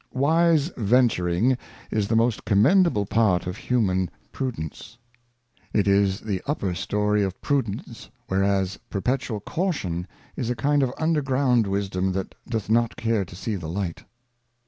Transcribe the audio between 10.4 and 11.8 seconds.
a kind of under ground